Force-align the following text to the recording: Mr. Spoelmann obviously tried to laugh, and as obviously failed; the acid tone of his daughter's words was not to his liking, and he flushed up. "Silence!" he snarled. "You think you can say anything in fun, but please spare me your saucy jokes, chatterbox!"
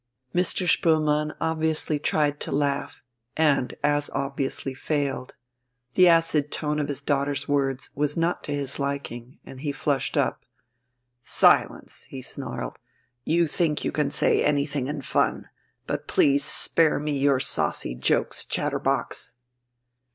Mr. 0.33 0.67
Spoelmann 0.67 1.31
obviously 1.39 1.99
tried 1.99 2.39
to 2.39 2.51
laugh, 2.51 3.03
and 3.37 3.75
as 3.83 4.09
obviously 4.15 4.73
failed; 4.73 5.35
the 5.93 6.07
acid 6.07 6.51
tone 6.51 6.79
of 6.79 6.87
his 6.87 7.03
daughter's 7.03 7.47
words 7.47 7.91
was 7.93 8.17
not 8.17 8.43
to 8.43 8.51
his 8.51 8.79
liking, 8.79 9.37
and 9.45 9.61
he 9.61 9.71
flushed 9.71 10.17
up. 10.17 10.43
"Silence!" 11.19 12.05
he 12.09 12.19
snarled. 12.19 12.79
"You 13.25 13.45
think 13.45 13.85
you 13.85 13.91
can 13.91 14.09
say 14.09 14.43
anything 14.43 14.87
in 14.87 15.01
fun, 15.01 15.49
but 15.85 16.07
please 16.07 16.43
spare 16.43 16.97
me 16.97 17.15
your 17.15 17.39
saucy 17.39 17.93
jokes, 17.93 18.43
chatterbox!" 18.43 19.35